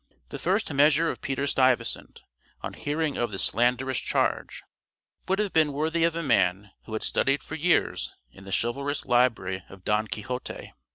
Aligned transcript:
The 0.29 0.39
first 0.39 0.73
measure 0.73 1.11
of 1.11 1.21
Peter 1.21 1.45
Stuyvesant, 1.45 2.23
on 2.61 2.73
hearing 2.73 3.17
of 3.17 3.29
this 3.29 3.43
slanderous 3.43 3.99
charge, 3.99 4.63
would 5.27 5.37
have 5.37 5.53
been 5.53 5.73
worthy 5.73 6.03
of 6.05 6.15
a 6.15 6.23
man 6.23 6.71
who 6.85 6.93
had 6.93 7.03
studied 7.03 7.43
for 7.43 7.53
years 7.53 8.15
in 8.31 8.43
the 8.43 8.51
chivalrous 8.51 9.05
library 9.05 9.61
of 9.69 9.85
Don 9.85 10.07
Quixote. 10.07 10.73